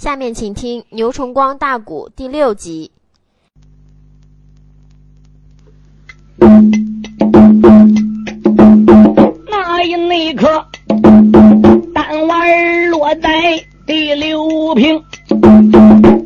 [0.00, 2.90] 下面请听牛崇光大鼓第六集。
[9.46, 10.64] 那一那刻，
[11.94, 15.04] 弹丸落在第六瓶，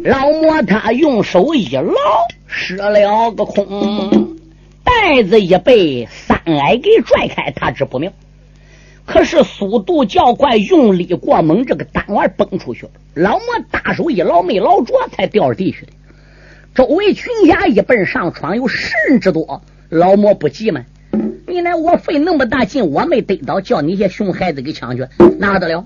[0.05, 1.93] 老魔他用手一捞，
[2.47, 4.37] 失了个空，
[4.85, 8.13] 袋子一被三矮给拽开，他知不明。
[9.07, 12.93] 可是速度较快，用力过猛，这个弹丸崩出去了。
[13.15, 15.93] 老魔大手一捞，没捞着，才掉地去的。
[16.75, 19.63] 周围群侠一奔上闯，有十人之多。
[19.91, 20.85] 老魔不急吗？
[21.47, 25.07] 你来，我费那么大劲，我没得到，叫你些熊孩子给抢去，
[25.39, 25.85] 哪得了？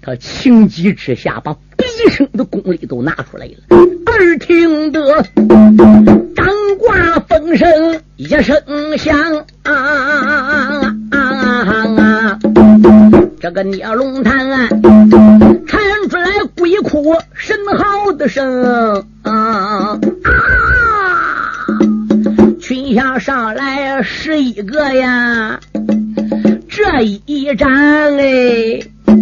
[0.00, 3.52] 他情急之下，把毕生的功力都拿出来了。
[4.06, 5.22] 耳听得
[6.34, 6.46] 张
[6.78, 8.42] 挂风声一声
[8.96, 10.87] 响，啊啊！
[13.40, 14.68] 这个聂龙潭
[15.66, 19.96] 传出来鬼哭神嚎的声啊！
[22.60, 25.60] 群下上来十一个呀，
[26.68, 29.16] 这一战哎，整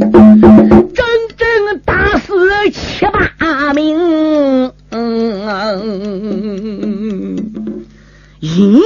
[1.37, 1.47] 整
[1.85, 2.33] 打死
[2.73, 5.43] 七八名，嗯
[8.41, 8.81] 隐隐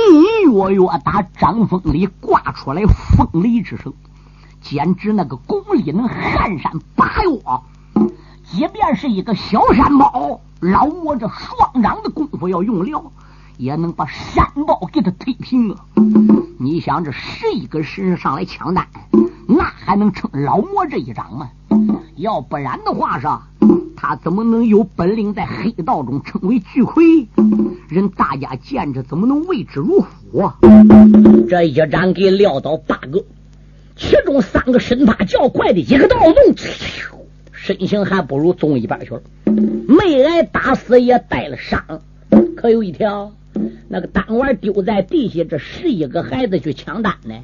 [0.53, 3.95] 约约打张风里挂出来风雷之声，
[4.61, 7.41] 简直那个功力能撼山拔岳，
[8.45, 13.13] 即便是一个小山包，老我这双掌的功夫要用了。
[13.57, 15.85] 也能把山包给他推平啊！
[16.59, 18.87] 你想这十一个神上来抢单，
[19.47, 21.51] 那还能称老魔这一掌吗？
[22.17, 23.43] 要不然的话，上
[23.95, 27.29] 他怎么能有本领在黑道中称为巨魁？
[27.89, 30.57] 人大家见着怎么能畏之如虎啊？
[31.47, 33.23] 这一掌给撂倒八个，
[34.01, 36.55] 其中三个身法较快的，一个倒纵，
[37.53, 42.01] 身形还不如纵一半去了，没挨打死也带了伤，
[42.57, 43.33] 可有一条。
[43.89, 47.35] 那个单丸丢在地下，这十一个孩子去抢单呢。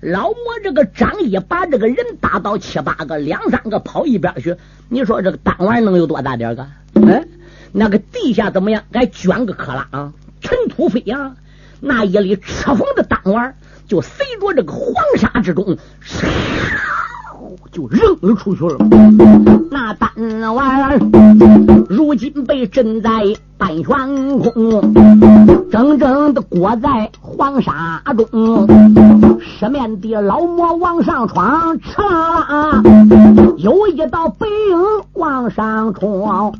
[0.00, 4.56] 老魔这个张一把这个人打倒七八个，两三个跑一边去。
[4.88, 6.66] 你说这个单丸能有多大点个？
[7.06, 7.24] 哎，
[7.70, 8.82] 那个地下怎么样？
[8.92, 11.36] 还卷个克拉，尘土飞扬。
[11.80, 13.54] 那一粒赤红的单丸
[13.88, 15.76] 就随着这个黄沙之中。
[17.70, 18.76] 就扔了出去了。
[19.70, 20.10] 那丹
[20.54, 20.98] 丸
[21.88, 23.10] 如今被震在
[23.56, 24.94] 半悬空，
[25.70, 28.66] 整整的裹在黄沙中。
[29.40, 32.82] 失面的老魔往上闯，哧啦啦，
[33.58, 36.52] 有一道白影往上冲。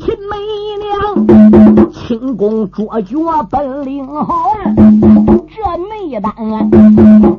[0.00, 0.36] 秦媚
[0.78, 1.39] 娘
[1.88, 3.16] 轻功卓绝，
[3.50, 4.52] 本领好。
[5.48, 6.32] 这内丹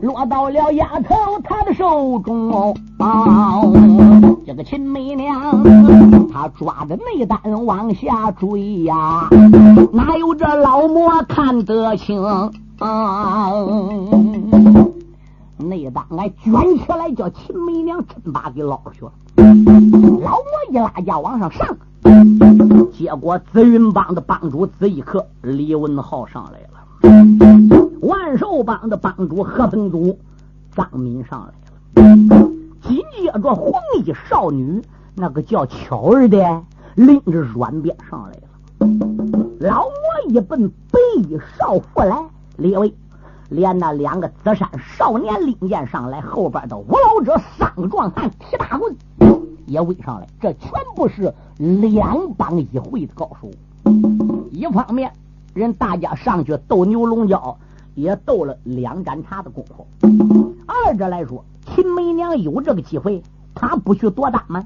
[0.01, 2.75] 落到了丫头她的手中。
[2.99, 3.73] 哦
[4.45, 5.63] 这个秦媚娘
[6.31, 9.29] 她抓着内丹往下追呀，
[9.93, 12.21] 哪有这老魔看得清？
[15.57, 19.11] 内丹来卷起来，叫秦媚娘趁把给捞去了。
[19.37, 21.65] 老魔一拉架往上上，
[22.85, 30.17] 结果紫云帮的帮主紫衣客李文浩上来了，万寿帮的帮主何本祖
[30.75, 32.49] 张敏上来了，
[32.81, 34.81] 紧接着红衣少女
[35.15, 36.63] 那个叫巧儿的
[36.95, 38.41] 拎着软鞭上来了。
[39.59, 39.91] 老魔
[40.29, 42.17] 一奔白衣少妇来，
[42.57, 42.93] 列位
[43.49, 48.95] 连那两个紫衫少年拎剑上来，后边的五老者三个壮汉提大棍。
[49.71, 53.49] 也围上来，这全部是两帮一会的高手。
[54.51, 55.13] 一方面，
[55.53, 57.57] 人大家上去斗牛龙角，
[57.95, 59.85] 也斗了两盏茶的功夫；
[60.67, 63.23] 二者来说，秦媚娘有这个机会，
[63.55, 64.65] 她不去夺单吗？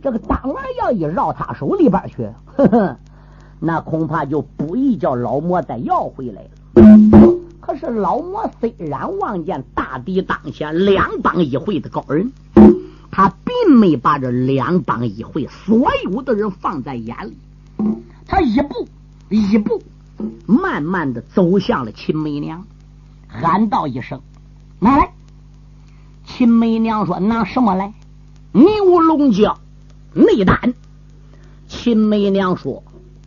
[0.00, 2.96] 这个单丸要一绕他手里边去，呵呵，
[3.58, 6.50] 那恐怕就不易叫老魔再要回来了。
[7.60, 12.30] 可是老魔虽然望见大敌当前，两帮一会的高人。
[13.68, 17.36] 没把这两帮一会所有的人放在眼里，
[18.26, 18.88] 他一步
[19.28, 19.82] 一步
[20.46, 22.66] 慢慢的走向了秦梅娘，
[23.28, 24.20] 喊道一声
[24.80, 25.12] ：“拿来！”
[26.26, 27.92] 秦梅娘说：“拿什么来？”
[28.52, 29.58] 牛龙角
[30.14, 30.74] 内丹。
[31.68, 32.82] 秦梅娘说：“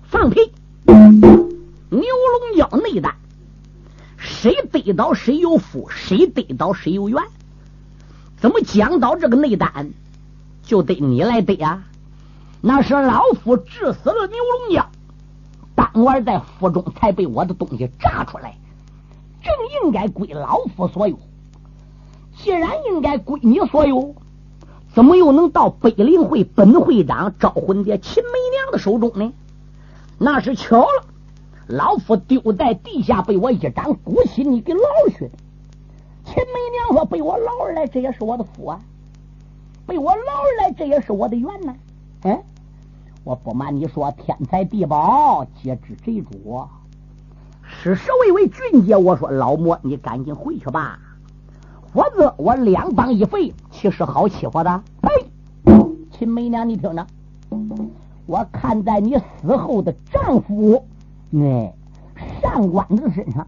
[0.10, 0.52] 放屁！
[0.86, 3.16] 牛龙角内丹，
[4.18, 7.22] 谁得到谁有福，谁得到谁有缘。”
[8.42, 9.92] 怎么讲到这个内丹，
[10.70, 11.84] 就得你来得呀？
[12.62, 14.38] 那是老夫治死了牛
[14.68, 14.92] 龙江，
[15.74, 18.56] 当晚在府中才被我的东西炸出来，
[19.42, 19.52] 正
[19.82, 21.18] 应该归老夫所有。
[22.38, 24.14] 既然应该归你所有，
[24.94, 29.34] 怎么又能到北陵会本会长招魂蝶秦梅娘的手中呢？
[30.20, 31.06] 那是巧了，
[31.66, 34.82] 老夫丢在地下，被我一掌鼓起，你给捞
[35.18, 35.32] 去的。
[36.26, 38.80] 秦梅娘说：“被我捞而来，这也是我的福啊！
[39.90, 40.22] 被我捞
[40.60, 41.76] 来，这也是我的缘呢。”
[42.22, 42.44] 嗯，
[43.24, 46.68] 我不瞒你说，天才地宝皆知贼主，
[47.64, 48.96] 是是为为俊杰。
[48.96, 51.00] 我说老魔，你赶紧回去吧，
[51.92, 54.84] 否则我两膀一废，岂是好欺负的？
[55.02, 55.26] 嘿，
[56.12, 57.08] 秦梅娘，你听着，
[58.28, 60.86] 我看在你死后的丈夫
[61.34, 61.74] 哎
[62.44, 63.48] 上官的身上，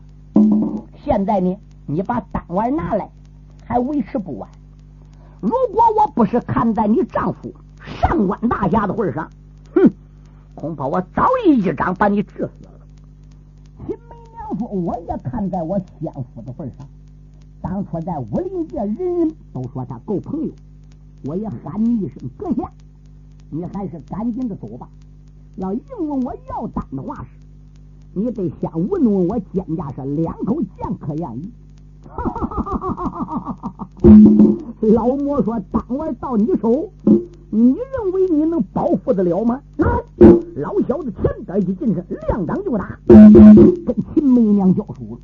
[1.06, 1.56] 现在呢，
[1.86, 3.10] 你把丹丸拿来，
[3.64, 4.50] 还为时不晚。
[5.42, 7.54] 如果我不是看在你丈夫。
[8.00, 9.28] 上官大侠的份上，
[9.74, 9.90] 哼，
[10.54, 12.72] 恐怕我早已一掌把你治死了。
[13.88, 16.88] 秦梅娘说：“我也看在我先夫的份上，
[17.60, 20.52] 当初在武林界，人人都说他够朋友，
[21.26, 22.72] 我也喊你一声阁下，
[23.50, 24.88] 你还是赶紧的走吧。
[25.56, 27.30] 要硬问我要丹的话，是
[28.14, 31.52] 你得先问问我肩胛是两口剑可愿意。
[34.94, 36.90] 老魔说：“丹丸到你手。”
[37.54, 39.60] 你认为你能保护得了吗？
[40.56, 45.18] 老小子前边一近身，两掌就打，跟秦梅娘交手了。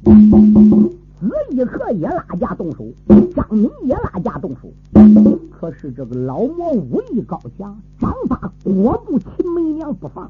[1.21, 2.83] 子义和也拉架动手，
[3.33, 4.67] 张明也拉架动手。
[5.57, 10.29] 可是这个老魔武艺高强，掌法裹住秦梅娘不放。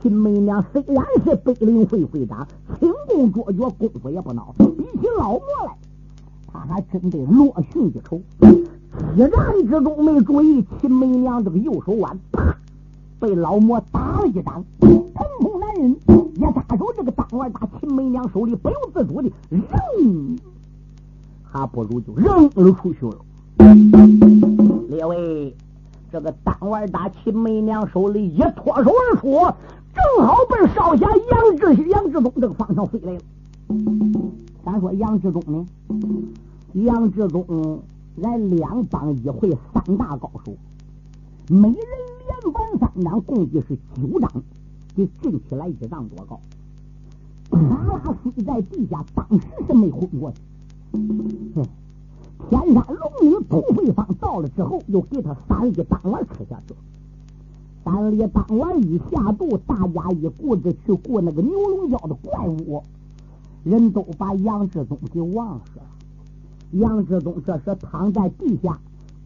[0.00, 2.48] 秦梅娘虽然是北陵会会长，
[2.80, 4.54] 轻功卓绝，功夫也不孬，
[5.00, 5.72] 起老魔来，
[6.52, 8.20] 他还真得落逊一筹。
[9.14, 9.30] 一战
[9.68, 12.56] 之中没注意，秦梅娘这个右手腕，啪，
[13.20, 15.04] 被老魔打了一掌，疼
[15.40, 15.96] 痛难忍。
[16.34, 20.38] 一打手，这个当腕打秦梅娘手里不由自主的扔，
[21.44, 23.16] 还不如就扔了出去了。
[24.88, 25.54] 列位，
[26.10, 29.38] 这个当腕打秦梅娘手里一脱手而出，
[29.94, 33.20] 正好奔少侠杨志杨志忠这个方向飞来了。
[34.70, 35.66] 咱说杨志忠呢？
[36.74, 37.80] 杨志忠。
[38.20, 40.52] 俺两帮一会三大高手，
[41.48, 41.76] 每人
[42.26, 44.30] 连环三掌，共计是九掌，
[44.94, 46.38] 就震起来一丈多高。
[47.48, 50.38] 他俩睡在地下，当时是没昏过去。
[52.50, 56.74] 天山龙女土匪方到了之后，又给他三粒丹丸吃下去。
[57.84, 62.82] 三粒丹丸一下肚，大家一顾着去顾那个牛龙角的怪物，
[63.64, 65.62] 人都把杨志忠给忘了。
[66.72, 68.78] 杨志忠这时躺在地下，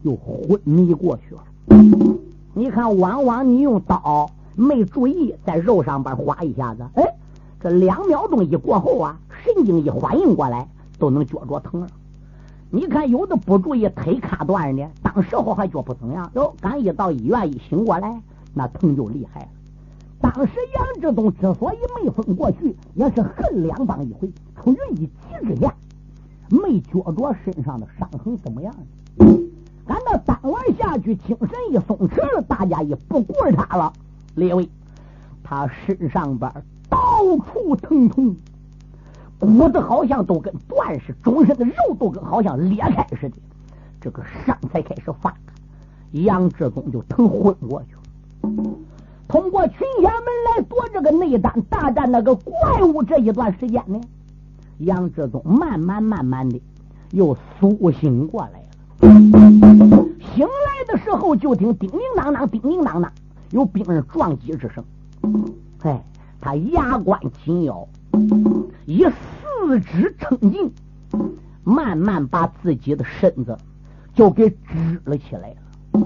[0.03, 1.43] 就昏迷过去了。
[2.53, 7.03] 你看，往往你用刀没注意，在肉上边划一下子，哎，
[7.59, 10.67] 这两秒钟一过后啊，神经一反应过来，
[10.99, 11.87] 都能觉着疼了。
[12.69, 18.21] 你看，有的不注意腿卡断的，当时候还觉不怎么样，哟，刚一到医院一醒过来，
[18.53, 19.47] 那疼就厉害了。
[20.23, 25.09] 当时杨志忠之所以没昏过去，也是恨两帮一回，出于一急
[25.45, 25.75] 之下。
[26.49, 28.73] 没觉着身上的伤痕怎么样？
[29.85, 33.91] 赶到当晚下去，精神一松弛，大家也不顾着他了。
[34.35, 34.69] 列位，
[35.43, 36.49] 他身上边
[36.89, 36.97] 到
[37.51, 38.33] 处疼痛，
[39.37, 43.35] 骨子好像都跟断似的，终身的肉都跟好像裂开似的。
[43.99, 45.35] 这个伤才开始发，
[46.11, 48.63] 杨志忠就疼昏过去了。
[49.33, 53.99] 通过群侠门来夺这个内丹大战那个怪物，这一段时间呢？
[54.77, 56.61] 杨志忠慢慢慢慢的
[57.09, 59.09] 又苏醒过来了。
[60.35, 63.11] 醒来的时候，就听叮叮当当、叮叮当当，
[63.49, 64.85] 有兵人撞击之声。
[65.81, 65.99] 哎，
[66.39, 67.87] 他牙关紧咬，
[68.85, 70.71] 以四肢撑劲，
[71.63, 73.57] 慢慢把自己的身子
[74.13, 76.03] 就给支了起来了。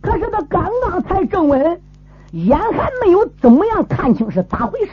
[0.00, 1.78] 可是他刚刚才正稳，
[2.32, 4.92] 眼还没有怎么样看清是咋回事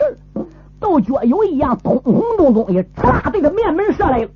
[0.77, 4.29] 都觉有一样通红的东西，呲啦对着面门射来了。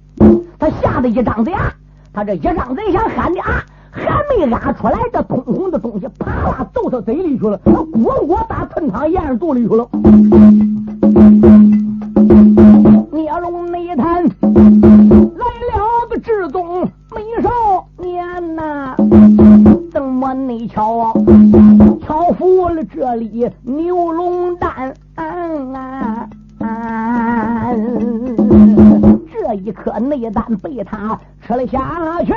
[0.58, 1.74] 他吓得一张嘴啊，
[2.14, 9.90] 他这一张嘴想喊的啊，还没拉出来，这通红的东西啪啦揍他嘴里去了，他果果打吞汤咽到肚里去了。
[23.34, 24.94] 了这里牛龙丹。
[29.32, 31.80] 这一颗内丹被他吃了下
[32.24, 32.32] 去，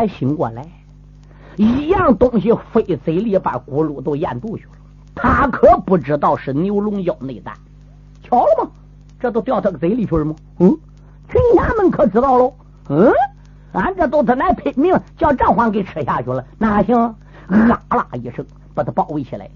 [0.00, 0.66] 才醒过来。
[1.56, 4.70] 一样东西飞嘴里边，咕噜都咽肚去了。
[5.14, 7.54] 他可不知道是牛龙腰内丹，
[8.22, 8.70] 瞧了吗？
[9.18, 10.34] 这都掉他嘴里去了吗？
[10.60, 10.70] 嗯，
[11.28, 12.54] 群衙门可知道喽？
[12.88, 13.12] 嗯，
[13.72, 16.96] 俺这都他来拼命叫张皇给吃下去了，那还行？
[16.96, 19.52] 啊啦一声，把他包围起来了。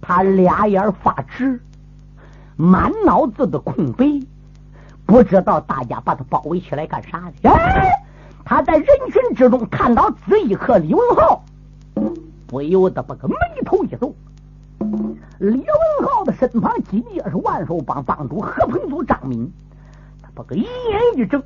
[0.00, 1.60] 他俩眼发直，
[2.56, 4.04] 满脑子的空白，
[5.06, 7.50] 不知道大家把他包围起来干啥的。
[7.50, 7.90] 哎！
[8.44, 11.44] 他在人群之中看到子义和李文浩，
[12.46, 14.14] 不由得把个眉头一皱。
[15.38, 19.50] 李文浩的身旁紧接是万寿帮帮主何鹏祖张敏，
[20.20, 21.42] 他把个一眼一睁，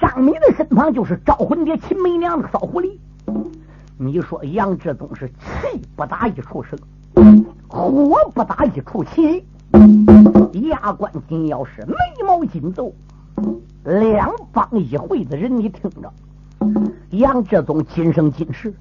[0.00, 2.98] 张敏的身旁就是招魂蝶秦梅娘的骚狐狸。
[3.96, 6.78] 你说杨志宗是气不打一处生，
[7.68, 9.46] 火不打一处起，
[10.68, 11.94] 牙关紧咬是眉
[12.26, 12.92] 毛紧皱。
[13.86, 16.12] 两方一会子人，你听着，
[17.10, 18.74] 杨志宗今生今世，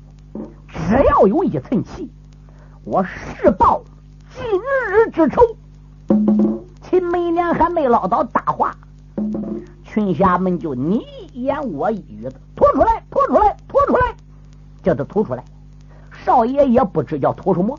[0.68, 2.10] 只要有一寸气，
[2.84, 3.84] 我誓报
[4.36, 4.44] 今
[4.90, 5.44] 日之仇。
[6.82, 8.76] 秦梅娘还没唠叨大话，
[9.84, 14.16] 群侠们就你一言我一语的拖出来，拖出来，拖出来，
[14.82, 15.44] 叫他吐出来。
[16.12, 17.78] 少爷也不知叫吐什么。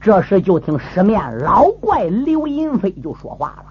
[0.00, 3.64] 这时就听十面老怪刘银飞就说话了：“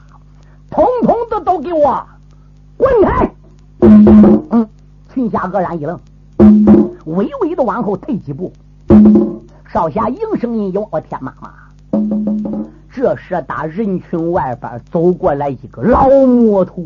[0.70, 2.05] 通通的都给我！”
[2.77, 3.32] 滚开！
[4.50, 4.67] 嗯，
[5.13, 6.00] 群侠愕然一愣，
[7.05, 8.51] 微微的往后退几步。
[9.72, 11.53] 少侠应声音有：“我天妈妈！”
[12.91, 16.84] 这时打人群外边走过来一个老魔头，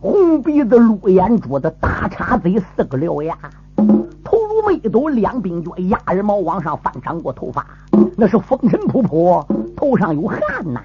[0.00, 3.36] 红鼻子、绿眼珠子、大叉嘴、四个獠牙，
[4.22, 7.66] 头如妹斗，两鬓角，鸭耳毛往上翻长过头发，
[8.16, 9.42] 那是风尘仆仆，
[9.74, 10.40] 头上有汗
[10.72, 10.82] 呐。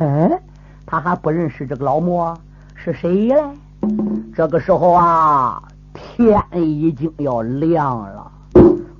[0.00, 0.38] 哎，
[0.84, 2.36] 他还不认识这个老魔。
[2.84, 3.42] 是谁嘞？
[4.36, 5.62] 这个时候啊，
[5.94, 8.30] 天已经要亮了，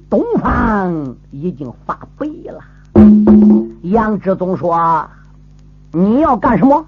[0.08, 2.58] 东方已经发白了。
[3.82, 5.06] 杨志宗说
[5.92, 6.82] ：“你要干什么？”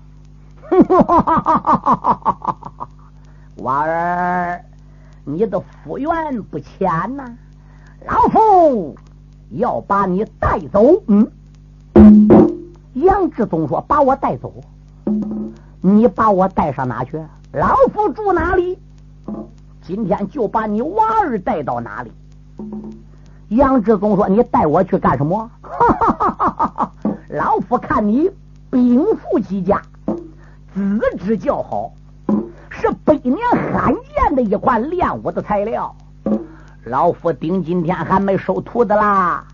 [3.57, 4.65] 娃儿，
[5.25, 7.31] 你的福缘不浅呐！
[8.07, 8.97] 老夫
[9.51, 11.03] 要把你带走。
[11.09, 11.31] 嗯，
[12.95, 14.51] 杨志宗说：“把我带走。”
[15.87, 17.17] 你把我带上哪去？
[17.53, 18.77] 老夫住哪里？
[19.83, 22.11] 今天就把你娃儿带到哪里？
[23.51, 26.93] 杨志宗说：“你带我去干什么？”哈哈哈哈哈
[27.29, 28.29] 老夫看你
[28.69, 29.81] 禀赋极佳，
[30.75, 31.93] 资质较好，
[32.69, 33.37] 是百年
[33.73, 35.95] 罕见的一款练武的材料。
[36.83, 39.45] 老夫顶今天还没收徒的啦，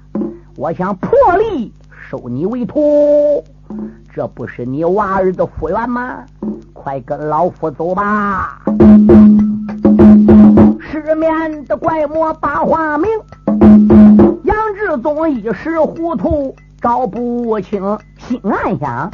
[0.56, 3.44] 我想破例收你为徒。
[4.14, 6.24] 这不是你娃儿的福缘吗？
[6.72, 8.58] 快跟老夫走吧！
[10.80, 13.08] 失眠的怪魔把话明，
[14.44, 17.80] 杨志宗一时糊涂找不清，
[18.18, 19.10] 心暗想：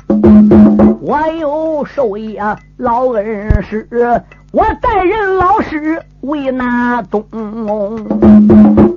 [1.00, 2.42] 我有授业
[2.78, 3.86] 老恩师，
[4.52, 7.24] 我待人老实为哪东？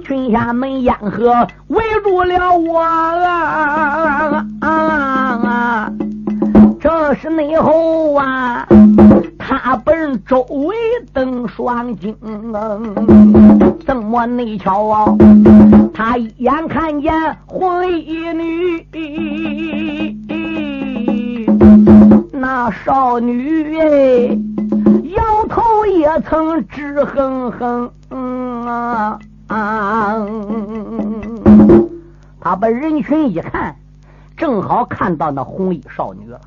[0.04, 4.46] 群侠们烟河围住了我啊！
[4.62, 5.11] 啊！
[6.82, 8.68] 这是内后啊，
[9.38, 10.76] 他本周围
[11.14, 12.18] 登双睛，
[13.86, 15.16] 怎么内瞧啊？
[15.94, 17.14] 他一眼看见
[17.46, 18.84] 红衣女，
[22.32, 24.36] 那少女哎，
[25.16, 27.92] 摇头也曾直哼哼
[28.66, 30.16] 啊啊！
[32.40, 33.76] 他把人群一看。
[34.38, 36.42] 正好看到那红衣少女了，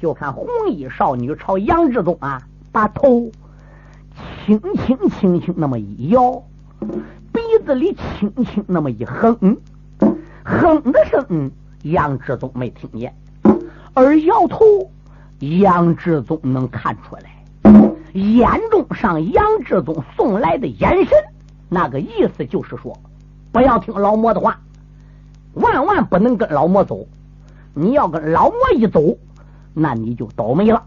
[0.00, 2.40] 就看红衣少女朝杨志宗啊，
[2.72, 3.30] 把头
[4.46, 6.42] 轻轻轻轻那么一摇，
[7.32, 9.58] 鼻子里轻轻那么一哼，
[10.42, 11.50] 哼的声
[11.82, 13.14] 杨志宗没听见，
[13.92, 14.64] 而摇头
[15.40, 21.18] 杨志宗能看出来，眼中上杨志宗送来的眼神，
[21.68, 22.98] 那个意思就是说，
[23.52, 24.58] 不要听老魔的话，
[25.52, 27.06] 万万不能跟老魔走。
[27.72, 29.00] 你要跟老魔一走，
[29.74, 30.82] 那你就倒霉了。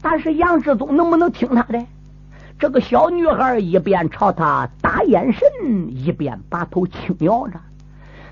[0.00, 1.84] 但是杨志宗能不能听他的？
[2.58, 5.42] 这个小女孩一边朝他打眼神，
[5.90, 7.60] 一边把头轻摇着。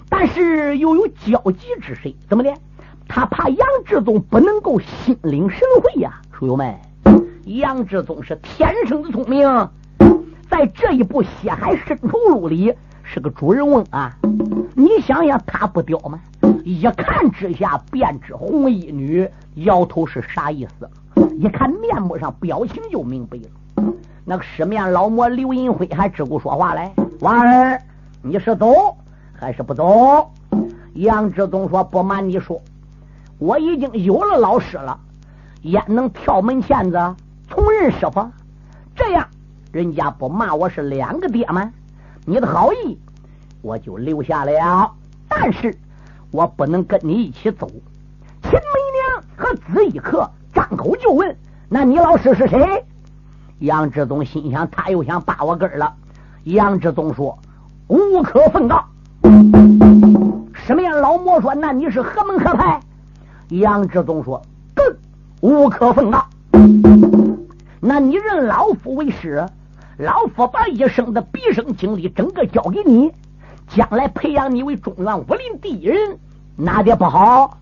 [0.08, 2.14] 但是又有交集之谁？
[2.28, 2.54] 怎么的？
[3.06, 6.74] 他怕杨志宗不能够心领神会呀，书友们。
[7.44, 9.46] 杨志宗是天生的聪明，
[10.48, 14.16] 在这一部《血海深仇录》里是个主人翁啊！
[14.74, 16.18] 你想想，他不屌吗？
[16.64, 20.88] 一看之下便知红衣女摇头是啥意思，
[21.38, 23.92] 一看面目上表情就明白了。
[24.24, 26.90] 那个失面老魔刘银辉还只顾说话来
[27.20, 27.82] ：“娃儿，
[28.22, 28.96] 你是走
[29.34, 30.30] 还是不走？”
[30.94, 32.62] 杨志宗说：“不瞒你说，
[33.38, 34.98] 我已经有了老师了，
[35.62, 37.14] 焉能跳门前子？”
[37.46, 38.26] 从人师傅，
[38.96, 39.28] 这样
[39.70, 41.70] 人家不骂我是两个爹吗？
[42.24, 42.98] 你的好意
[43.60, 44.94] 我就留下了，
[45.28, 45.76] 但是
[46.34, 47.68] 我不能跟你一起走。
[48.42, 51.36] 秦梅娘和子一客张口就问
[51.70, 52.84] ：“那你老师是谁？”
[53.60, 55.94] 杨志宗心想，他又想扒我根了。
[56.42, 57.38] 杨志宗说
[57.86, 58.84] ：“无可奉告。”
[60.52, 60.90] 什么呀？
[60.90, 62.80] 老魔说：“那你是何门何派？”
[63.50, 64.42] 杨志宗说
[64.74, 64.96] ：“更
[65.40, 66.26] 无可奉告。”
[67.78, 69.46] 那你认老夫为师，
[69.98, 73.12] 老夫把一生的毕生精力整个交给你，
[73.68, 76.18] 将来培养你为中原武林第一人，
[76.56, 77.58] 哪点不好？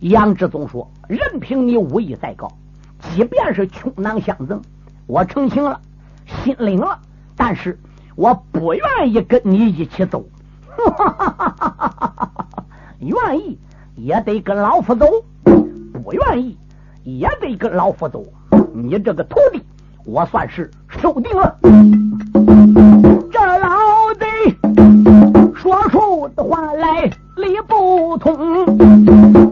[0.00, 2.52] 杨志宗说：“任凭你武艺再高，
[3.00, 4.60] 即便是穷囊相赠，
[5.06, 5.80] 我成情了，
[6.26, 6.98] 心领了，
[7.36, 7.80] 但是
[8.14, 10.26] 我不愿意跟你一起走。
[13.00, 13.58] 愿意
[13.96, 15.06] 也得跟老夫走，
[16.02, 16.58] 不愿意
[17.02, 18.22] 也得跟老夫走。”
[18.74, 19.64] 你这个徒弟，
[20.04, 21.56] 我算是收定了。
[23.32, 24.26] 这老贼
[25.54, 28.34] 说出的话来理不通。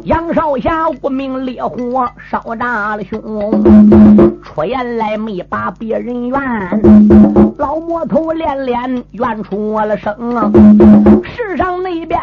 [0.05, 3.21] 杨少侠无名烈火烧炸了胸，
[4.43, 6.41] 出言来没把别人怨。
[7.59, 10.13] 老魔头连连怨出了声。
[11.25, 12.21] 世上那边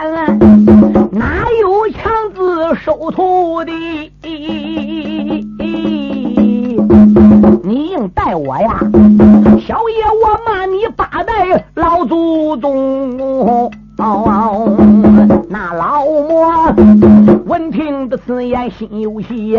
[18.79, 19.57] 心有喜，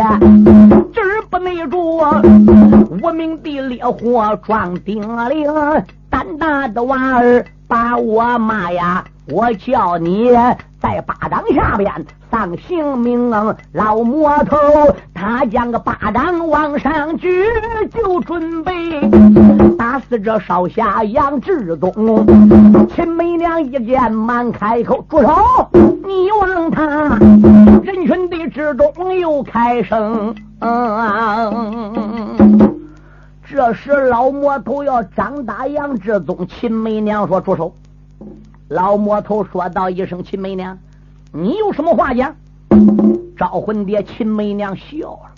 [0.94, 2.00] 直不内住，
[3.02, 5.46] 无名的烈火撞顶铃，
[6.08, 10.30] 胆大的娃儿把我骂呀，我叫你
[10.80, 11.92] 在巴掌下边。
[12.30, 13.28] 丧性命，
[13.72, 14.56] 老魔头，
[15.12, 17.44] 他将个巴掌往上举，
[17.92, 18.72] 就准备
[19.76, 22.26] 打死这少侠杨志宗。
[22.88, 25.28] 秦梅娘一见，忙开口：“住手！
[25.72, 27.18] 你望他
[27.82, 30.34] 人群的之中又开声。”
[33.44, 37.74] 这时老魔头要张打杨志宗，秦梅娘说：“住手！”
[38.68, 40.78] 老魔头说道一声：“秦梅娘。”
[41.32, 42.34] 你有什么话讲？
[43.36, 45.30] 招魂爹秦梅娘笑了。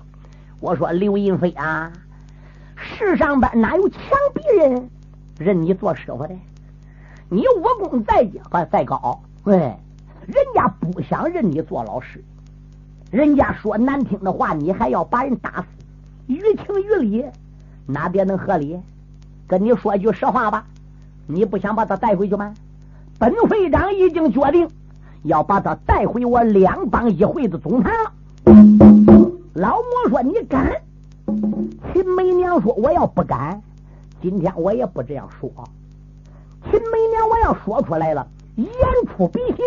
[0.58, 1.92] 我说刘银飞啊，
[2.74, 4.00] 世上边哪有强
[4.32, 4.90] 逼人
[5.38, 6.34] 认你做师傅的？
[7.28, 9.54] 你武功再高再高，喂，
[10.26, 12.24] 人家不想认你做老师，
[13.10, 15.66] 人家说难听的话，你还要把人打死，
[16.26, 17.24] 于情于理
[17.86, 18.80] 哪边能合理？
[19.46, 20.64] 跟你说句实话吧，
[21.26, 22.54] 你不想把他带回去吗？
[23.18, 24.66] 本会长已经决定。
[25.22, 27.92] 要把他带回我两帮一会的总坛。
[29.54, 30.72] 老魔说：“你敢？”
[31.92, 33.60] 秦梅娘说：“我要不敢，
[34.20, 35.50] 今天我也不这样说。”
[36.70, 38.68] 秦梅娘，我要说出来了，言
[39.06, 39.58] 出必行。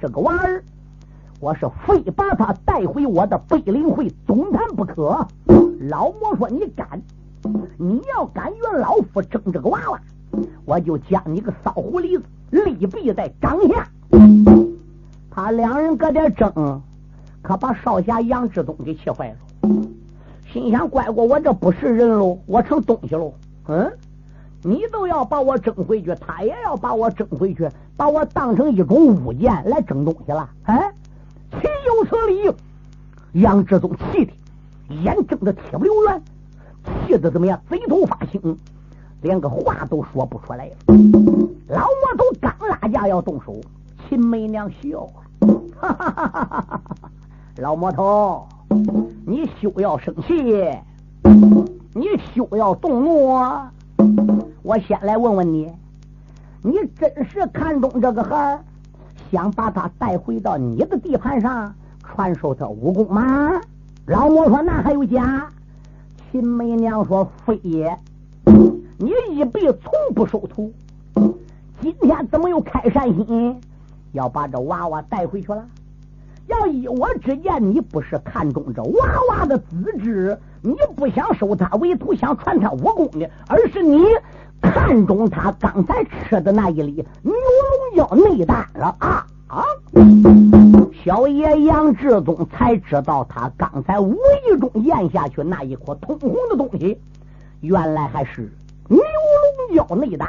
[0.00, 0.62] 这个娃儿，
[1.40, 5.26] 我是非把他带回我的北林会总坛不可。
[5.88, 7.00] 老魔说：“你敢？
[7.78, 10.00] 你要敢与老夫争这个娃娃，
[10.64, 13.88] 我就将你个骚狐狸子立毙在掌下。”
[15.30, 16.82] 他两人搁这争，
[17.40, 19.36] 可把少侠杨志东给气坏了，
[20.52, 23.32] 心想：怪过我这不是人喽，我成东西喽。
[23.68, 23.92] 嗯，
[24.64, 30.50] 你都要把我争回去，他也要把我争回去，把我当成一种物件来争东西了。
[30.64, 30.92] 哎，
[31.52, 32.52] 岂有此理！
[33.40, 34.32] 杨志宗气的
[35.02, 36.22] 眼睁的铁不溜圆，
[37.06, 37.60] 气的怎么样？
[37.70, 38.58] 贼头发青，
[39.22, 40.72] 连个话都说不出来了。
[41.68, 43.54] 老魔头刚拉架要动手。
[44.10, 45.12] 秦梅娘笑了，
[45.80, 46.80] 哈哈哈哈哈！
[47.58, 48.44] 老魔头，
[49.24, 50.76] 你休要生气，
[51.94, 53.40] 你休要动怒。
[54.64, 55.72] 我先来问问你，
[56.60, 58.64] 你真是看中这个孩儿，
[59.30, 63.60] 想把他带回到你的地盘上传授他武功吗？
[64.06, 65.48] 老魔说：“那还有假？”
[66.32, 67.96] 秦梅娘说：“非也，
[68.98, 70.72] 你一辈从不收徒，
[71.80, 73.56] 今天怎么又开善心？”
[74.12, 75.64] 要把这娃娃带回去了。
[76.46, 84.04] 要依我之见，你不是看中这娃娃的资质，你不想收他为徒，想传他武功的，而是你
[84.60, 89.64] 看中他刚才吃的那一粒牛龙胶内丹了啊啊！
[91.04, 97.00] 小爷杨志宗才知道，他刚才无意中咽下去那一颗通红的东西，
[97.60, 98.52] 原来还是
[98.90, 100.28] 牛龙胶内丹。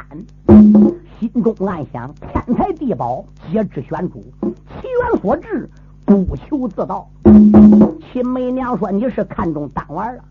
[1.18, 5.68] 心中暗想：天才地宝，皆知选主，其缘所至。
[6.04, 7.08] 不求自道，
[8.12, 10.22] 秦媚娘说：“你是看中丹丸了，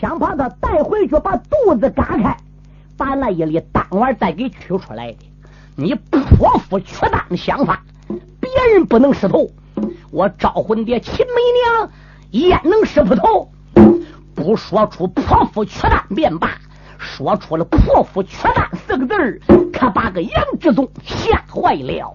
[0.00, 2.36] 想把他带回去，把肚子割开，
[2.96, 5.18] 把那一粒丹丸再给取出来的。
[5.76, 7.84] 你泼妇缺丹的想法，
[8.40, 9.50] 别人不能识透，
[10.10, 11.32] 我招魂蝶秦媚
[11.62, 11.90] 娘
[12.30, 13.50] 焉能识不透？
[14.34, 16.50] 不说出泼妇缺丹便罢，
[17.06, 19.40] 说出了泼妇取丹四个字
[19.72, 22.12] 可把个杨志宗吓坏了。”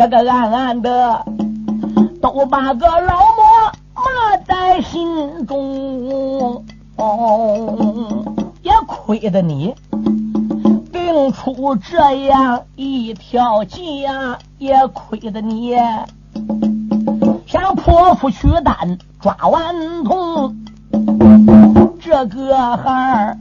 [0.00, 1.26] 这个暗暗的
[2.22, 3.44] 都把个老魔
[3.94, 6.64] 骂在心中，
[6.96, 8.24] 哦
[8.62, 9.74] 也亏得你。
[10.90, 15.76] 定出这样一条计呀，也亏得你
[17.46, 20.64] 想破腹取胆抓顽童，
[22.00, 23.38] 这个孩儿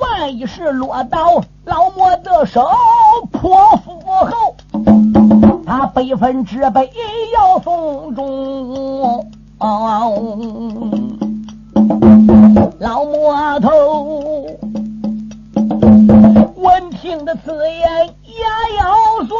[0.00, 2.68] 万一是落到老魔的手
[3.30, 4.01] 泼妇，
[5.94, 6.88] 悲愤之百
[7.34, 9.30] 要送终。
[12.78, 14.46] 老魔头。
[16.56, 18.46] 闻听的此言，牙
[18.78, 18.84] 要
[19.26, 19.36] 碎，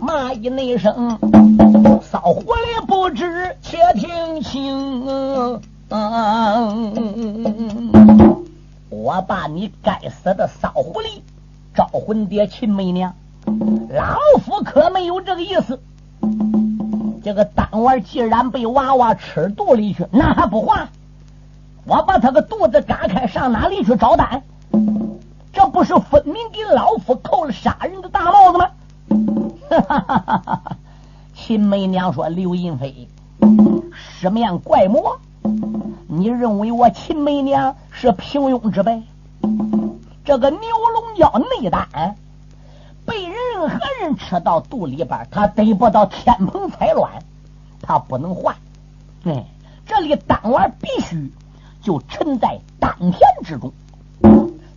[0.00, 1.18] 骂一那声，
[2.02, 5.04] 骚狐狸不知，且听清。
[8.88, 11.20] 我把你该死的骚狐狸
[11.80, 13.14] 招魂蝶秦媚娘，
[13.88, 15.80] 老夫可没有这个意思。
[17.24, 20.88] 这个丹丸既然被娃娃吃肚里去，那还不还？
[21.86, 24.42] 我把他个肚子割开，上哪里去找丹？
[25.54, 28.66] 这不是分明给老夫扣了杀人的大帽子吗？
[29.70, 30.76] 哈哈哈哈哈！
[31.34, 33.08] 秦媚娘说：“刘银飞，
[33.94, 35.18] 十面怪魔，
[36.08, 39.02] 你认为我秦媚娘是平庸之辈？
[40.22, 40.60] 这个牛
[41.20, 42.16] 要内丹
[43.04, 47.22] 被任何人吃到肚里边，他得不到天蓬彩卵，
[47.82, 48.56] 他不能换。
[49.22, 49.44] 对，
[49.86, 51.32] 这里丹丸必须。”
[51.82, 53.72] 就沉在丹田之中，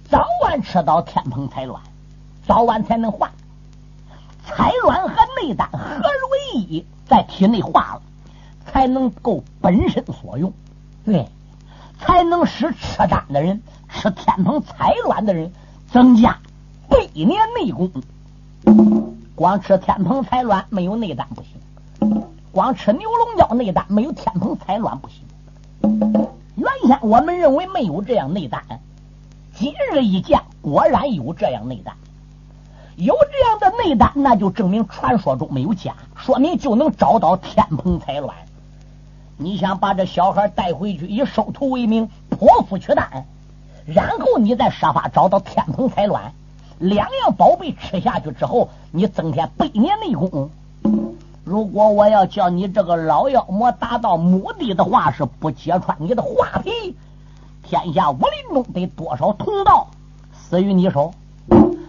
[0.09, 1.81] 早晚吃到天蓬彩卵，
[2.47, 3.31] 早晚才能化。
[4.45, 8.01] 彩卵和内丹合为一，在体内化了，
[8.65, 10.53] 才能够本身所用。
[11.03, 11.27] 对，
[11.99, 15.51] 才能使吃丹的人、吃天蓬彩卵的人
[15.93, 16.39] 增加
[16.89, 17.91] 百年内功。
[19.35, 25.23] 光吃天蓬彩卵没有内丹不行，光吃牛龙胶内丹没有天蓬彩卵不行。
[26.55, 28.63] 原先我们认为没有这样内丹，
[29.53, 31.95] 今日一见，果然有这样内丹。
[32.95, 38.35] 有这样的内丹，那就证明传说中没有假，说明就能找到天蓬彩卵。
[39.37, 43.27] 你想把这小孩带回去，以收徒为名，剖腹取丹，
[43.85, 46.31] 然后你再设法找到天蓬彩卵，
[46.79, 50.49] 两样宝贝吃下去之后，你增添百年内功。
[51.43, 56.95] 如果我要叫你这个老妖魔达到目的的话，是不揭穿你的画皮，
[57.61, 59.87] 天下武林中得多少同道
[60.33, 61.13] 死于你手？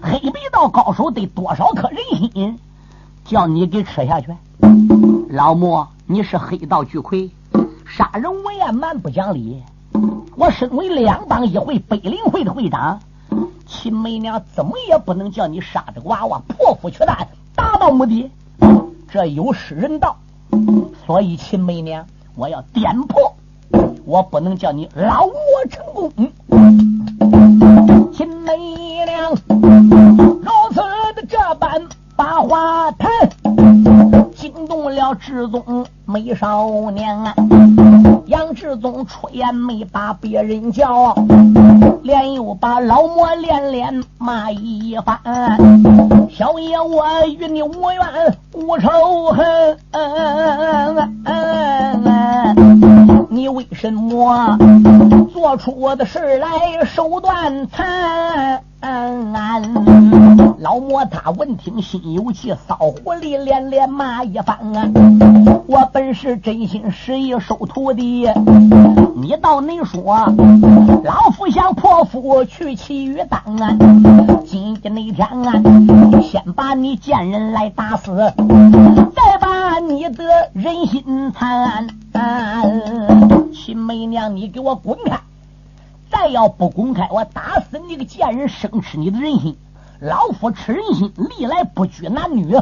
[0.03, 1.99] 黑白道高手得多少颗人
[2.33, 2.59] 心，
[3.25, 4.35] 叫你给吃下去？
[5.31, 7.31] 老莫，你是黑道巨魁，
[7.87, 9.63] 杀人无厌，蛮不讲理。
[10.37, 13.01] 我身为两党一会北林会的会长，
[13.67, 18.31] 秦梅娘怎么也不能叫你杀这个娃娃，破釜取弹，达到目的。
[19.09, 20.17] 这有失人道，
[21.07, 23.37] 所以秦梅娘，我要点破，
[24.05, 25.35] 我不能叫你老魔
[25.71, 26.13] 成功。
[28.13, 28.57] 秦梅
[29.05, 30.81] 娘如此
[31.15, 31.81] 的这般
[32.17, 33.09] 把话谈，
[34.35, 37.35] 惊动了至尊美少年啊。
[38.27, 41.15] 杨志宗出言没把别人叫，
[42.03, 45.19] 连又把老魔连连骂一番。
[46.31, 49.79] 小爷我与你无怨无仇恨，
[53.29, 54.59] 你为什么
[55.33, 58.63] 做出我的事来手段残？
[60.59, 64.91] 老魔他闻听心有气，骚狐狸连连骂一番啊！
[65.67, 68.29] 我本是真心实意收徒弟，
[69.17, 70.27] 你倒你说，
[71.03, 73.77] 老夫想破腹去其余当啊！
[74.47, 75.53] 今天那天啊，
[76.23, 78.15] 先把你贱人来打死，
[79.15, 81.89] 再把你的人心残。
[83.53, 85.19] 秦媚娘，你给我滚开！
[86.25, 89.59] 再要不公开，我打死你个贱人，生吃你的人心！
[90.01, 92.57] 老夫吃人心，历来不拘男女。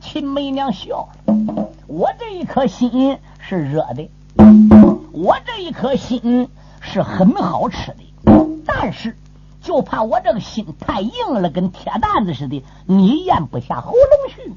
[0.00, 4.10] 秦媚娘笑了，我这一颗心是热的，
[5.12, 6.48] 我这一颗心
[6.80, 9.18] 是很好吃的，但是
[9.60, 14.50] 就怕我这个心太硬了，跟铁蛋子似的，你咽不下喉咙去。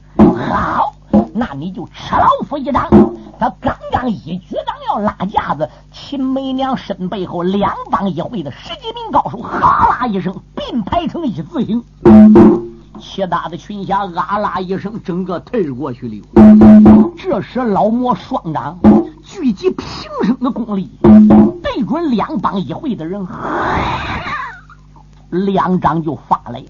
[0.49, 0.93] 好。
[1.37, 2.89] 那你就吃老夫一掌！
[3.37, 11.83] 他刚刚一举掌要拉架子，秦梅娘身背后两帮一会的十几名高手，哈啦一声并排成一字形，
[12.97, 16.25] 其他的群侠啊啦一声，整个退过去了。
[17.17, 18.79] 这时老魔双掌
[19.21, 19.85] 聚集平
[20.23, 20.89] 生的功力，
[21.61, 23.27] 对准两帮一会的人，
[25.31, 26.67] 两掌就发来了。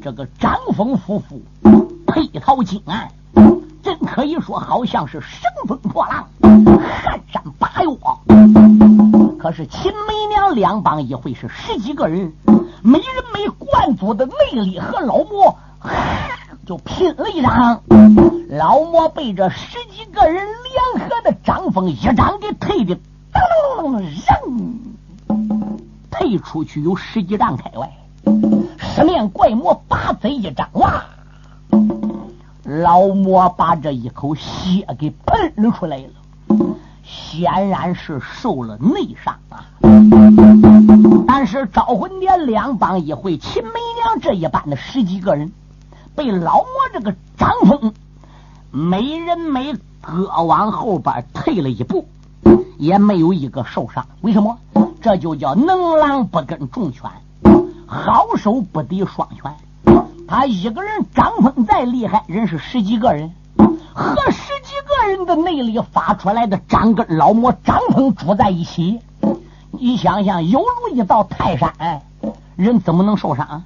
[0.00, 1.42] 这个张峰夫妇
[2.06, 3.08] 配套金案。
[3.88, 7.88] 真 可以说，好像是乘风破浪，撼山拔岳。
[9.38, 12.34] 可是秦梅娘两帮一会是十几个人，
[12.82, 15.56] 没人没灌足的内力和老魔
[16.66, 17.80] 就拼了一掌。
[18.50, 22.98] 老魔被这十几个人联合的掌风一掌给推的，
[23.32, 24.78] 噔扔，
[26.10, 27.90] 退出去有十几丈开外。
[28.76, 31.04] 十面怪魔八嘴一张，哇！
[32.68, 36.66] 老魔把这一口血给喷了出来了，
[37.02, 39.64] 显然是受了内伤啊。
[41.26, 45.50] 但是招魂殿两帮一会，秦梅娘这一班的十几个人，
[46.14, 47.94] 被老魔这个张风，
[48.70, 52.06] 每人每个往后边退了一步，
[52.76, 54.04] 也没有一个受伤。
[54.20, 54.58] 为什么？
[55.00, 57.10] 这就叫能狼不跟重拳，
[57.86, 59.54] 好手不敌双拳。
[60.28, 63.32] 他一个人张风再厉害，人是十几个人，
[63.94, 69.00] 和十几个人的内力发出来的掌跟老魔张风住在一起，
[69.70, 71.72] 你想想，犹如一道泰山，
[72.56, 73.64] 人怎么能受伤？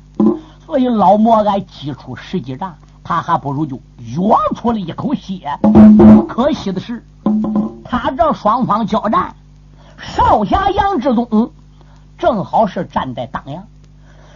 [0.65, 5.59] 所以老魔挨击出十几丈，他还不如就哕出了一口血。
[6.29, 7.05] 可惜的是，
[7.85, 9.35] 他这双方交战，
[9.99, 11.51] 少侠杨志宗
[12.17, 13.65] 正好是站在当阳。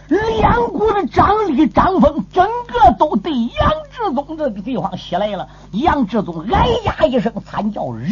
[0.09, 3.49] 两股的张力、张风，整个都对杨
[3.91, 5.49] 志宗这个地方袭来了。
[5.71, 8.11] 杨志宗哎呀一声惨叫，扔，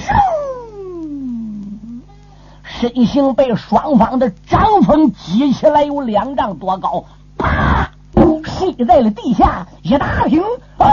[2.64, 7.06] 身形被双方的掌风击起来，有两丈多高，
[7.38, 7.92] 啪，
[8.44, 9.68] 摔在了地下。
[9.84, 10.42] 一打听，
[10.80, 10.88] 哦，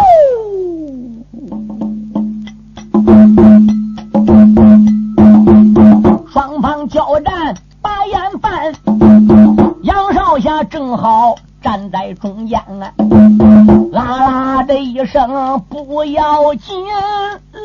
[6.30, 8.74] 双方交战，八眼翻。
[9.84, 11.34] 杨少侠正好
[11.72, 12.92] 站在中间啊，
[13.92, 16.84] 啦啦的一声不要紧，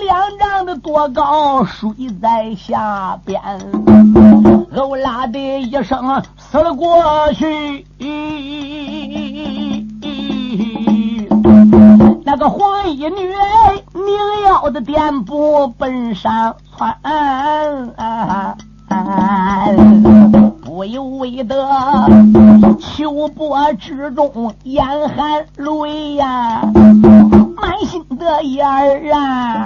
[0.06, 1.90] 两丈的多高睡
[2.22, 3.42] 在下边，
[4.72, 7.86] 哦啦的一声死了过去。
[12.24, 16.96] 那个黄衣女拧腰的垫步奔上窜。
[20.78, 21.68] 不由为得
[22.80, 26.62] 秋波之中眼含泪呀，
[27.56, 29.66] 满心的眼儿啊，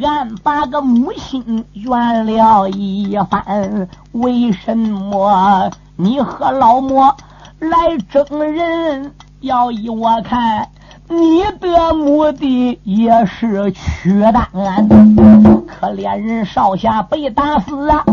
[0.00, 7.16] 俺把个母亲怨了一番，为什么你和老莫
[7.58, 9.10] 来争人？
[9.40, 10.68] 要依我看。
[11.08, 14.46] 你的目的也是取丹，
[15.66, 18.04] 可怜人少侠被打死啊，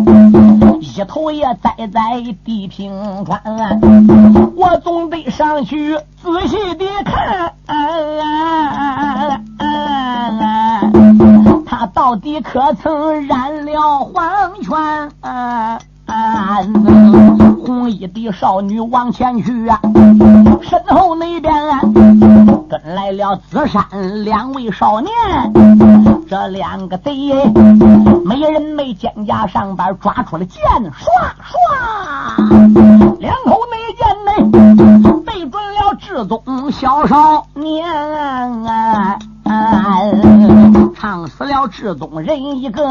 [0.79, 3.41] 一头也栽在地平川，
[4.55, 7.53] 我总得上去仔细的看，
[11.65, 15.11] 他到底可曾染了黄泉？
[17.77, 19.79] 红衣的少女往前去啊，
[20.63, 21.79] 身后那边啊
[22.67, 23.83] 跟来了紫衫
[24.25, 25.11] 两位少年，
[26.27, 27.11] 这两个贼
[28.25, 30.59] 没人没肩胛上边抓出了剑，
[30.91, 31.05] 唰
[31.43, 37.85] 唰，两口那剑呢，对准了志宗小少年
[38.65, 39.19] 啊。
[40.99, 42.83] 唱死了志宗人一个，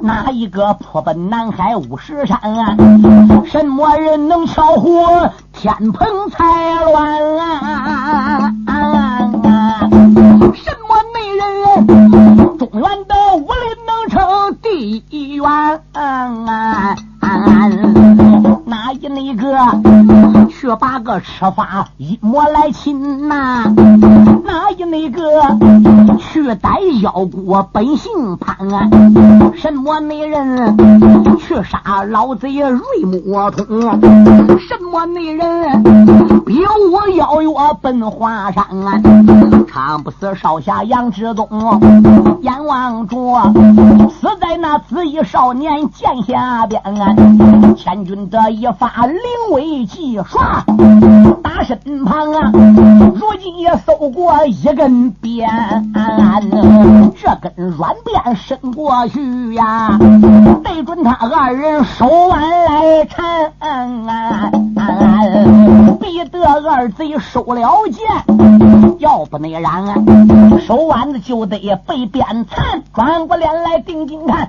[0.00, 2.38] 哪一个破奔南海五石山？
[2.38, 2.74] 啊
[3.44, 7.18] 什么人能巧活天蓬才乱？
[10.54, 11.44] 什么内人
[12.56, 15.44] 中原的武林能成第一员？
[18.64, 19.44] 哪一那个
[20.64, 23.64] 这八个吃法一魔来擒呐？
[24.44, 25.20] 哪一那个
[26.18, 26.70] 去逮
[27.02, 28.56] 妖姑本性攀？
[29.54, 30.74] 什么内人
[31.38, 33.82] 去杀老贼瑞木通？
[34.58, 35.82] 什么内人
[36.46, 37.50] 逼我邀约
[37.82, 38.64] 奔华山？
[39.68, 41.46] 唱不死少侠杨志宗，
[42.40, 43.16] 眼望着
[44.08, 46.80] 死在那紫衣少年剑下边。
[47.76, 50.53] 千军的一发灵威计，唰
[51.42, 52.52] 打身旁啊！
[53.14, 55.48] 如今也搜过一根鞭，
[57.16, 59.98] 这根软鞭伸过去呀，
[60.62, 63.52] 对准他二人手腕来缠，
[66.00, 68.06] 逼得二贼收了剑，
[68.98, 72.82] 要不那然，手腕子就得被鞭残。
[72.94, 74.48] 转过脸来定睛看，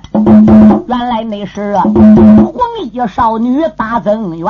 [0.86, 4.46] 原来那是红衣少女大增援。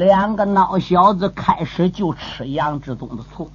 [0.00, 3.50] 两个孬小子开始就吃杨志宗的醋，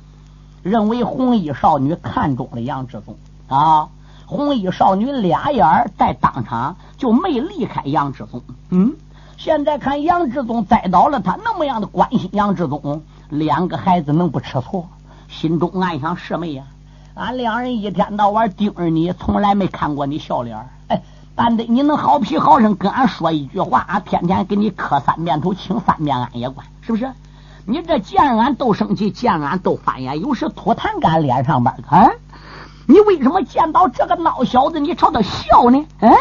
[0.61, 3.87] 认为红衣少女看中了杨志宗啊。
[4.27, 8.43] 红衣少女俩眼在当场就没离开杨志宗。
[8.69, 8.93] 嗯，
[9.37, 14.85] 现在看杨志宗栽倒了，他那么样的关心杨志宗，两个孩子能不吃醋？
[15.27, 16.65] 心中暗想：师妹呀，
[17.15, 20.69] 俺两人一天到晚盯着你，从来没看过你笑脸。
[21.35, 27.11] 但得你能好皮好声跟俺说一句话，俺天天给你磕三遍头，请三遍俺也管，是不是？
[27.65, 32.09] 你这见俺都生气，见俺都翻眼，有时吐痰俺脸上边啊！
[32.87, 35.85] 你为什么见到这个孬小子，你朝他笑呢？
[35.99, 36.11] 嗯，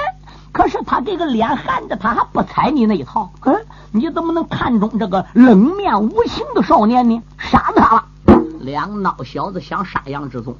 [0.50, 3.31] 可是他这个脸含着，他还不睬你那一套。
[3.42, 3.55] 嗯，
[3.92, 7.22] 你怎么能看中这个冷面无情的少年呢？
[7.38, 8.05] 杀他了！
[8.61, 10.57] 两孬小子想杀杨志忠，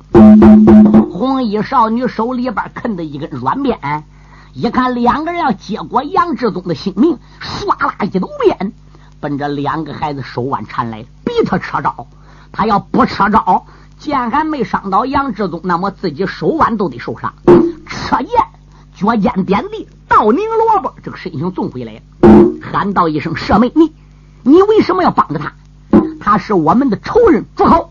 [1.11, 4.05] 红衣少女手里边啃着一根软鞭。
[4.55, 8.73] 一看两个人要结果杨志宗的性命，唰啦一抖鞭，
[9.19, 12.07] 奔着两个孩子手腕缠来，逼他撤招。
[12.53, 13.67] 他要不撤招，
[13.99, 17.35] 剑还没伤到杨志宗，那么自己手腕都得受伤。
[17.85, 18.29] 撤剑，
[18.95, 22.01] 脚尖点地，倒拧萝卜，这个身形纵回来，
[22.63, 23.93] 喊道一声：“舍妹，你
[24.45, 25.53] 你为什么要帮着他？
[26.21, 27.91] 他是我们的仇人，住口！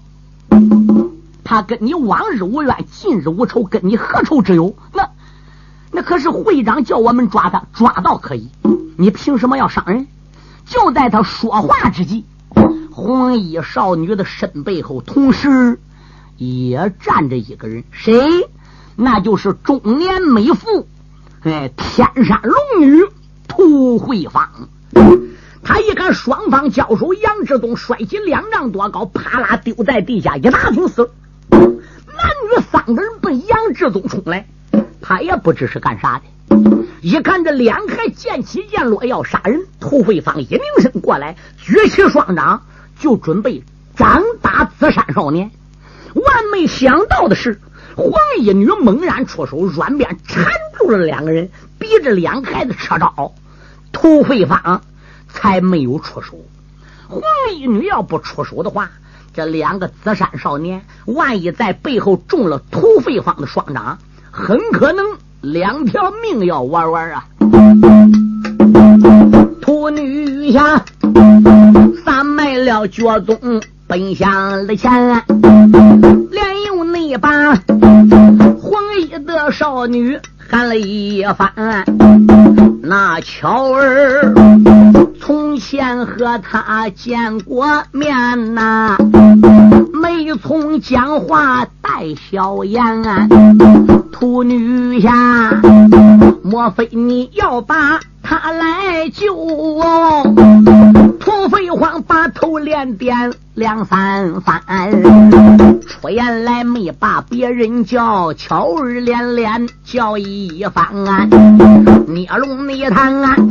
[1.43, 4.73] 他跟你往日无冤，近日无仇，跟你何仇之有？
[4.93, 5.10] 那？”
[5.95, 8.49] 那可是会长叫我们抓他，抓到可以。
[8.97, 10.08] 你凭什么要伤人？
[10.65, 12.25] 就在他说话之际，
[12.91, 15.79] 红衣少女的身背后，同时
[16.38, 17.84] 也站着一个人。
[17.91, 18.49] 谁？
[18.95, 20.88] 那就是中年美妇，
[21.43, 23.03] 哎，天山龙女
[23.47, 24.49] 涂慧芳。
[25.63, 31.12] 他一看双方交手，杨志东摔起两丈多高，啪啦丢在地下，一大桶死。
[31.49, 34.47] 男女三个人奔杨志东冲来。
[35.06, 36.56] 他也不知是干啥的，
[37.01, 42.64] 一看这两孩剑起剑落要杀人，涂慧芳一拧身过来，举起双掌
[42.97, 43.66] 就准备
[43.97, 45.51] 掌打紫山少年。
[46.16, 47.60] 万没想到的是，
[47.97, 50.45] 黄衣女猛然出手，软鞭缠
[50.78, 53.34] 住了两个人，逼着两孩子撤招。
[53.91, 54.82] 涂慧芳
[55.28, 56.38] 才没有出手。
[57.10, 57.22] 黄
[57.54, 58.89] 衣女要不出手的话，
[59.34, 63.99] 这两个紫山少年万一在背后中了涂慧芳的双掌。
[64.36, 65.05] 很可能
[65.41, 67.23] 两条命要玩玩啊！
[69.61, 70.84] 兔女侠
[72.03, 73.38] 撒卖了脚踪，
[73.86, 74.91] 奔向了前，
[76.31, 77.29] 连用那把
[78.59, 80.17] 黄衣的少女
[80.49, 81.86] 喊了一番，
[82.81, 84.34] 那巧儿
[85.21, 88.97] 从前和他见过面呐，
[89.93, 92.81] 没从讲话带笑颜，
[94.11, 95.61] 兔女侠，
[96.41, 97.99] 莫非你要把？
[98.25, 100.23] 他来救哦，
[101.19, 104.61] 土匪黄把头连点两三番，
[106.04, 111.30] 我原来没把别人叫，巧儿连连叫一番。
[112.08, 113.47] 孽龙孽堂，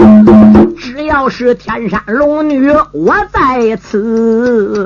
[0.77, 4.85] 只要是天山龙女，我在此。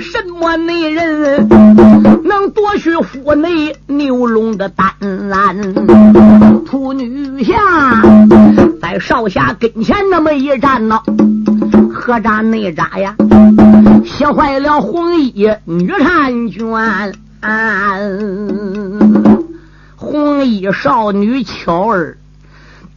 [0.00, 1.48] 什么内人
[2.24, 4.92] 能夺去府内牛龙的丹？
[6.66, 7.54] 土女侠
[8.80, 10.98] 在少侠跟前那么一站呢，
[11.92, 13.16] 何扎内扎呀？
[14.04, 17.14] 吓坏了红衣女婵娟，
[19.96, 22.18] 红衣少女巧儿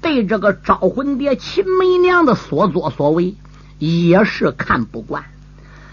[0.02, 3.36] 对这个招魂蝶秦媚娘的所作所为
[3.78, 5.26] 也是看不惯。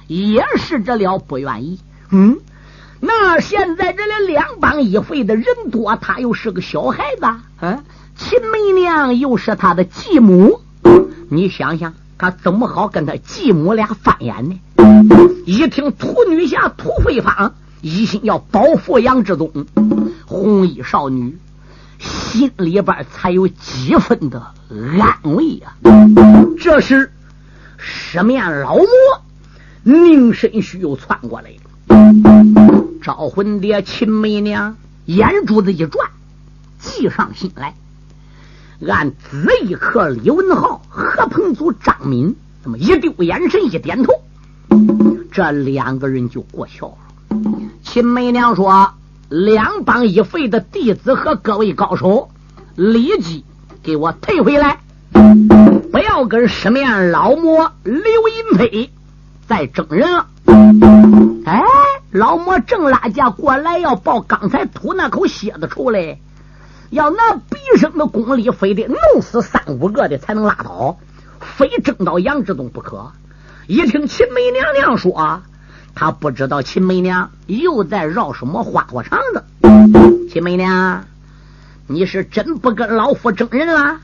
[0.09, 1.81] 也是这了不愿意，
[2.11, 2.39] 嗯，
[3.01, 7.27] 那现在这里两帮一会的人多，他又是个小孩子，
[7.61, 7.83] 嗯，
[8.17, 10.61] 秦媚娘又是他的继母，
[11.31, 14.61] 你想想，他怎么好跟他继母俩翻眼呢？
[15.45, 19.67] 一听土女侠土慧芳一心要保护杨志忠，
[20.25, 21.37] 红衣少女
[21.99, 25.75] 心里边才有几分的安慰呀。
[26.61, 27.11] 这时，
[27.77, 28.87] 十面老魔。
[29.83, 31.51] 宁神须又窜过来
[31.89, 36.09] 了，招魂蝶秦媚娘眼珠子一转，
[36.79, 37.75] 计上心来，
[38.89, 44.13] 按紫衣客李文浩、何鹏祖、张敏那么一丢眼神，一点头，
[45.31, 47.39] 这两个人就过桥了。
[47.85, 48.93] 秦媚娘说
[49.31, 52.31] ：“两帮一废的弟子和各位高手，
[52.75, 53.45] 立即
[53.83, 54.81] 给我退回来，
[55.93, 58.91] 不要跟十面老魔刘银飞。”
[59.47, 60.27] 再整人了！
[61.45, 61.63] 哎，
[62.11, 66.19] 老魔正拉架过来，要报刚才吐那口血的出来，
[66.93, 70.99] 要拿毕生的功力，非得弄死三五个的才能拉倒，
[71.41, 73.13] 非争到杨志东不可。
[73.67, 75.41] 一听秦梅娘娘说，
[75.95, 79.43] 他不知道秦梅娘又在绕什么花花肠子。
[80.31, 81.07] 秦梅娘，
[81.87, 84.01] 你是真不跟老夫争人了？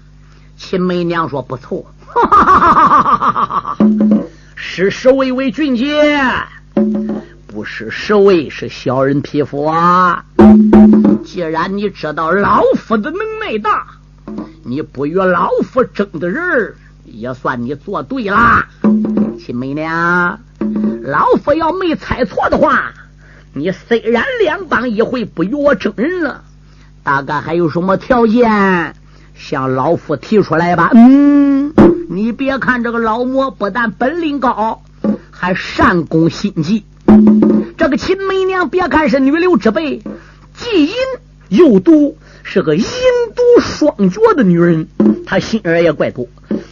[0.56, 3.78] 秦梅娘说：“不错。”哈哈哈哈哈哈！
[4.56, 6.02] 是十位为俊杰，
[7.48, 10.22] 不是十位是小人匹夫啊！
[11.24, 13.86] 既然你知道老夫的能耐大，
[14.64, 16.74] 你不与老夫争的人，
[17.06, 18.68] 也算你做对啦。
[19.40, 20.38] 秦梅娘，
[21.02, 22.92] 老夫要没猜错的话，
[23.54, 26.42] 你虽然两帮一回不与我争人了，
[27.02, 28.94] 大概还有什么条件
[29.34, 30.90] 向老夫提出来吧？
[30.92, 31.72] 嗯。
[32.10, 34.82] 你别看这个老魔不但本领高，
[35.30, 36.84] 还善攻心计。
[37.78, 40.02] 这个秦媚娘别看是女流之辈，
[40.56, 40.92] 既淫
[41.48, 42.84] 又毒，是个淫
[43.36, 44.88] 毒双绝的女人。
[45.24, 46.26] 她心眼也怪多，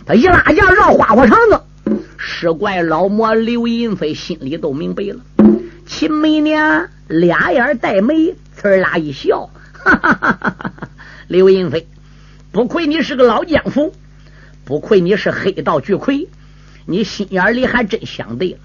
[0.04, 5.20] 她一拉架绕花花肠子，是怪老魔刘银飞心里都明白了。
[5.86, 10.88] 秦媚娘俩眼带眉，呲啦一笑，哈哈哈哈哈哈！
[11.28, 11.86] 刘银飞，
[12.50, 13.94] 不亏你是个老江湖。
[14.64, 16.26] 不愧你是黑道巨魁，
[16.84, 18.59] 你心眼里还真想对了。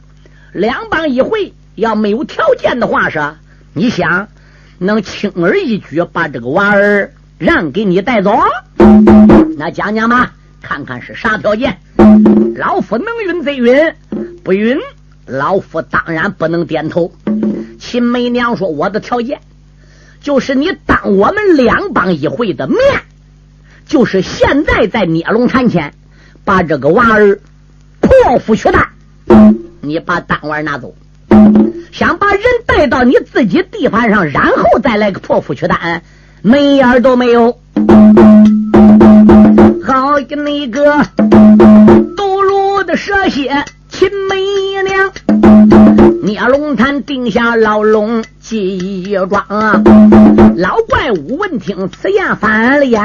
[0.53, 3.21] 两帮一回，要没有条件的话，是
[3.73, 4.27] 你想
[4.77, 8.37] 能轻而易举把这个娃儿让给你带走？
[9.57, 11.77] 那讲讲吧，看看是啥条件？
[12.55, 13.95] 老夫能允则允，
[14.43, 14.77] 不允，
[15.25, 17.13] 老夫当然不能点头。
[17.79, 19.39] 秦媚娘说：“我的条件
[20.21, 22.77] 就是你当我们两帮一回的面。”
[23.87, 25.93] 就是现在在聂龙潭前，
[26.45, 27.39] 把这个娃儿
[27.99, 28.89] 破釜取蛋，
[29.81, 30.95] 你把丹丸拿走，
[31.91, 36.01] 想把人带到你自己地盘上，然后再来个破釜取弹，
[36.41, 37.57] 门眼都没有。
[39.83, 41.05] 好一个那个
[42.15, 44.41] 斗鲁的蛇蝎秦媚
[44.83, 45.11] 娘，
[46.23, 48.23] 聂龙潭定下老龙。
[48.51, 49.45] 记一桩，
[50.57, 53.01] 老怪物闻听此言翻了眼，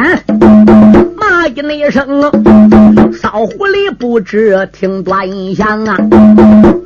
[1.16, 2.20] 骂一那声，
[3.12, 5.96] 骚狐狸不知听端详啊！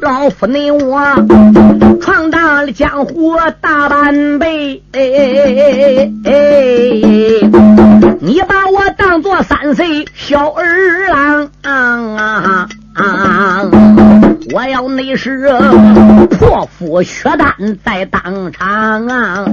[0.03, 1.01] 老夫你我
[2.03, 7.51] 闯荡了江湖大半辈，哎哎哎哎哎
[8.21, 12.69] 你把我当做三岁小儿郎啊！
[13.01, 13.71] 啊
[14.53, 15.49] 我要那是
[16.31, 19.47] 破釜血丹在当场啊，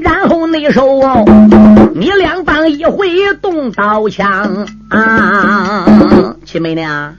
[0.00, 1.24] 然后那时候
[1.94, 5.86] 你两棒一回动刀枪啊，
[6.46, 7.16] 秦梅娘，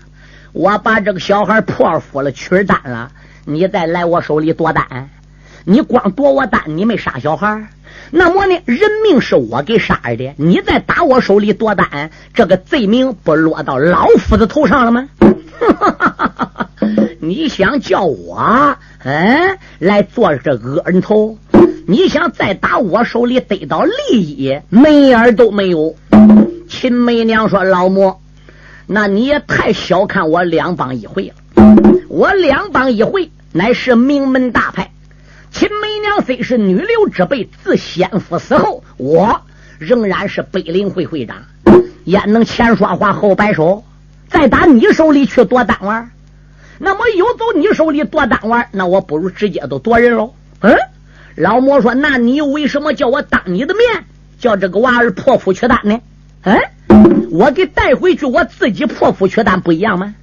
[0.51, 3.11] 我把这个小孩破斧了取丹了，
[3.45, 5.09] 你再来我手里夺丹，
[5.63, 7.67] 你光夺我丹，你没杀小孩。
[8.11, 15.07] 那么呢，人命是我给杀的，你再打我手里夺丹，这个罪名不落到老夫子头上了吗？
[15.59, 16.69] 哈
[17.19, 21.37] 你想叫我嗯来做这恶人头？
[21.87, 25.95] 你想再打我手里得到利益，门眼都没有。
[26.67, 28.17] 秦媚娘说：“老母，
[28.87, 31.35] 那你也太小看我两帮一回了。
[32.07, 34.91] 我两帮一回乃是名门大派。”
[35.51, 39.41] 秦媚娘虽是女流之辈，自先夫死后，我
[39.77, 41.37] 仍然是北林会会长，
[42.05, 43.83] 焉能前说话后摆手，
[44.28, 46.11] 再打你手里去夺丹丸？
[46.78, 50.34] 那么又走你手里夺丹丸，那我不如直接都夺人喽。
[50.59, 50.76] 嗯，
[51.36, 54.05] 老魔说，那你为什么叫我当你的面，
[54.39, 55.99] 叫这个娃儿破釜取丹呢？
[56.43, 60.15] 嗯，我给带回去，我自己破釜取丹不一样吗？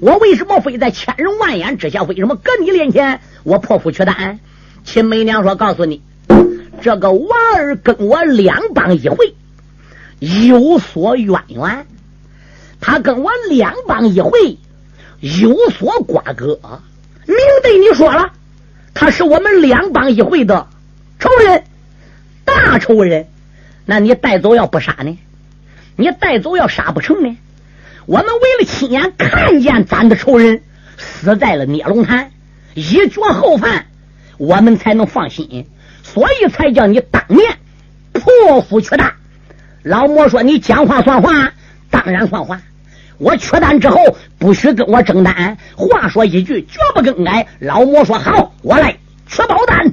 [0.00, 2.02] 我为什么非在千人万眼之下？
[2.04, 4.40] 为什么搁你面前我破釜取丹？
[4.84, 6.00] 秦梅娘说：“告诉你，
[6.80, 9.34] 这个娃儿跟我两帮一回
[10.20, 11.86] 有所渊源，
[12.80, 14.58] 他跟我两帮一回
[15.20, 16.58] 有所瓜葛。
[17.26, 18.32] 明对你说了，
[18.94, 20.68] 他是我们两帮一回的
[21.18, 21.64] 仇人，
[22.44, 23.26] 大仇人。
[23.84, 25.18] 那你带走要不杀呢？
[25.96, 27.36] 你带走要杀不成呢？
[28.06, 30.62] 我们为了亲眼看见咱的仇人
[30.96, 32.30] 死在了聂龙潭，
[32.74, 33.86] 一绝后患。”
[34.38, 35.66] 我们才能放心，
[36.04, 37.58] 所以才叫你当面
[38.12, 39.14] 破釜取丹。
[39.82, 41.54] 老魔说：“你讲话算话，
[41.90, 42.60] 当然算话。
[43.18, 43.96] 我缺蛋之后，
[44.38, 45.58] 不许跟我争蛋。
[45.76, 48.96] 话说一句，绝不更改。”老魔说：“好，我来
[49.26, 49.92] 缺宝蛋。”